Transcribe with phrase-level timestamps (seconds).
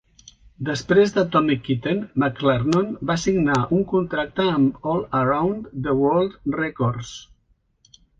[0.67, 7.13] Després d'Atomic Kitten, McClarnon va signar un contracte amb All Around the World Records.